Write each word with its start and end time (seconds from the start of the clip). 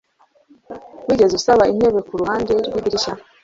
Wigeze 1.07 1.33
usaba 1.39 1.63
intebe 1.71 1.99
kuruhande 2.09 2.53
rwidirishya? 2.67 3.13